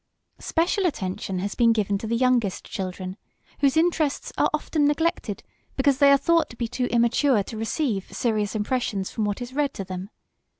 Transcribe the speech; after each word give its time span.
Special 0.39 0.87
attention 0.87 1.37
has 1.37 1.53
been 1.53 1.73
given 1.73 1.99
to 1.99 2.07
the 2.07 2.15
youngest 2.17 2.63
children 2.65 3.17
whose 3.59 3.77
interests 3.77 4.33
are 4.35 4.49
often 4.51 4.87
neglected 4.87 5.43
because 5.75 5.99
they 5.99 6.11
are 6.11 6.17
thought 6.17 6.49
to 6.49 6.55
be 6.57 6.67
too 6.67 6.85
immature 6.85 7.43
to 7.43 7.55
receive 7.55 8.11
serious 8.11 8.55
impressions 8.55 9.11
from 9.11 9.25
what 9.25 9.43
is 9.43 9.53
read 9.53 9.75
to 9.75 9.83
them. 9.83 10.09